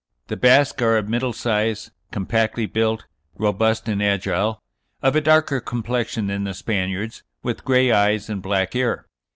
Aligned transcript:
The 0.29 0.35
Basque 0.35 0.81
are 0.81 0.97
"of 0.97 1.07
middle 1.07 1.31
size, 1.31 1.91
compactly 2.11 2.65
built, 2.65 3.05
robust 3.37 3.87
and 3.87 4.01
agile, 4.01 4.59
of 5.03 5.15
a 5.15 5.21
darker 5.21 5.59
complexion 5.59 6.25
than 6.25 6.43
the 6.43 6.55
Spaniards, 6.55 7.21
with 7.43 7.63
gray 7.63 7.91
eyes 7.91 8.27
and 8.27 8.41
black 8.41 8.73
hair. 8.73 9.05